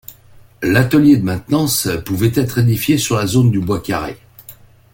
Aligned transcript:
L'atelier 0.63 1.15
de 1.17 1.23
maintenance 1.23 1.87
pouvait 2.03 2.31
être 2.33 2.57
édifié 2.57 2.97
sur 2.97 3.17
la 3.17 3.27
zone 3.27 3.51
du 3.51 3.59
Bois 3.59 3.81
Carré. 3.83 4.17